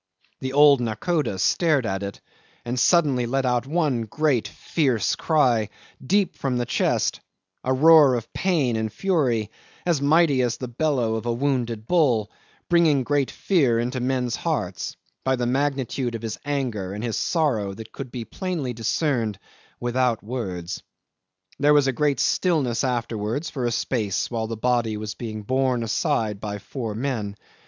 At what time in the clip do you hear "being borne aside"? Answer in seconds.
25.13-26.39